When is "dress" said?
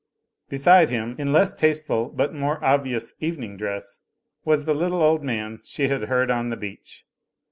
3.55-3.99